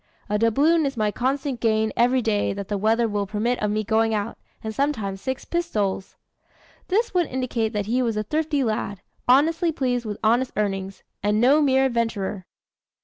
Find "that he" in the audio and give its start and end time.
7.73-8.01